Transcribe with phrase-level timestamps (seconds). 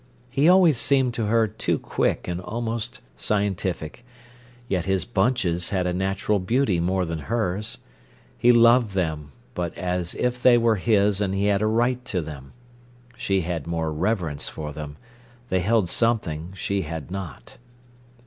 [0.31, 4.03] He always seemed to her too quick and almost scientific.
[4.67, 7.77] Yet his bunches had a natural beauty more than hers.
[8.35, 12.19] He loved them, but as if they were his and he had a right to
[12.19, 12.53] them.
[13.15, 14.97] She had more reverence for them:
[15.49, 17.57] they held something she had not.